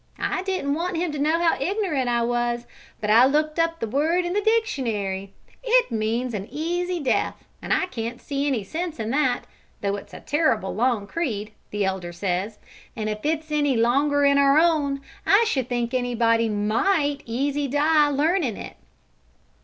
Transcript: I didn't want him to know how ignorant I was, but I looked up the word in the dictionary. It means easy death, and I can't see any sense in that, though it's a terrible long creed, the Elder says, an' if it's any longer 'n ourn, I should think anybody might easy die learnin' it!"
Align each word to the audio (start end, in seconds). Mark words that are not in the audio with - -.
I 0.17 0.41
didn't 0.41 0.73
want 0.73 0.97
him 0.97 1.11
to 1.11 1.19
know 1.19 1.37
how 1.37 1.59
ignorant 1.61 2.09
I 2.09 2.23
was, 2.23 2.65
but 2.99 3.11
I 3.11 3.27
looked 3.27 3.59
up 3.59 3.79
the 3.79 3.85
word 3.87 4.25
in 4.25 4.33
the 4.33 4.41
dictionary. 4.41 5.31
It 5.61 5.91
means 5.91 6.33
easy 6.49 6.99
death, 6.99 7.45
and 7.61 7.71
I 7.71 7.85
can't 7.85 8.19
see 8.19 8.47
any 8.47 8.63
sense 8.63 8.99
in 8.99 9.11
that, 9.11 9.43
though 9.81 9.97
it's 9.97 10.15
a 10.15 10.19
terrible 10.19 10.73
long 10.73 11.05
creed, 11.05 11.51
the 11.69 11.85
Elder 11.85 12.13
says, 12.13 12.57
an' 12.95 13.09
if 13.09 13.19
it's 13.23 13.51
any 13.51 13.77
longer 13.77 14.25
'n 14.25 14.39
ourn, 14.39 15.01
I 15.27 15.43
should 15.47 15.69
think 15.69 15.93
anybody 15.93 16.49
might 16.49 17.21
easy 17.27 17.67
die 17.67 18.09
learnin' 18.09 18.57
it!" 18.57 18.77